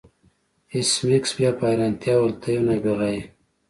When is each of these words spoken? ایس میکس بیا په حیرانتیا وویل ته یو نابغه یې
ایس 0.73 0.91
میکس 1.07 1.31
بیا 1.37 1.51
په 1.57 1.63
حیرانتیا 1.69 2.13
وویل 2.15 2.33
ته 2.41 2.47
یو 2.53 2.61
نابغه 2.67 3.07
یې 3.13 3.21